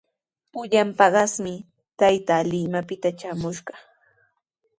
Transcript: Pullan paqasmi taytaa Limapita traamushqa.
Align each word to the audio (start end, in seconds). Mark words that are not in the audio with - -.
Pullan 0.51 0.89
paqasmi 0.99 1.53
taytaa 1.99 2.41
Limapita 2.51 3.09
traamushqa. 3.19 3.73